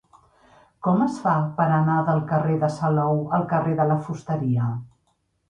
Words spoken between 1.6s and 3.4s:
anar del carrer de Salou